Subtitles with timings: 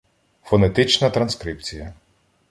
[0.43, 1.93] Фонетична транскрипція